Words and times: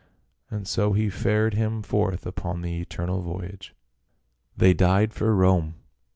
And 0.49 0.67
so 0.67 0.93
he 0.93 1.11
fared 1.11 1.53
him 1.53 1.83
forth 1.83 2.25
upon 2.25 2.63
the 2.63 2.79
eternal 2.81 3.21
voyage." 3.21 3.75
They 4.57 4.73
died 4.73 5.13
for 5.13 5.35
Rome 5.35 5.75